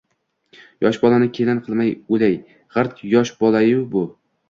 [0.85, 2.37] Yosh bolani kelin qilmay o`lay…
[2.79, 4.09] g`irt yosh bola-ya, bu